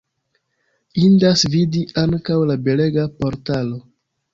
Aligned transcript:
Indas 1.01 1.45
vidi 1.57 1.85
ankaŭ 2.07 2.41
la 2.55 2.59
belega 2.71 3.09
portalo. 3.23 3.85